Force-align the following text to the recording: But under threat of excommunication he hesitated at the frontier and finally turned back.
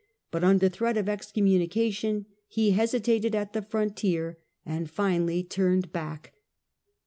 But 0.31 0.43
under 0.43 0.67
threat 0.67 0.97
of 0.97 1.07
excommunication 1.07 2.25
he 2.47 2.71
hesitated 2.71 3.35
at 3.35 3.53
the 3.53 3.61
frontier 3.61 4.39
and 4.65 4.89
finally 4.89 5.43
turned 5.43 5.91
back. 5.91 6.33